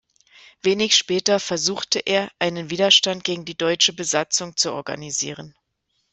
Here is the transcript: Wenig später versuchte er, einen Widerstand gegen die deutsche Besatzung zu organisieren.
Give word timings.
Wenig 0.63 0.97
später 0.97 1.39
versuchte 1.39 1.99
er, 1.99 2.31
einen 2.39 2.71
Widerstand 2.71 3.23
gegen 3.23 3.45
die 3.45 3.53
deutsche 3.55 3.93
Besatzung 3.93 4.57
zu 4.57 4.73
organisieren. 4.73 5.53